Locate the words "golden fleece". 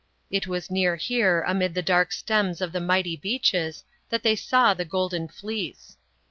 4.83-5.95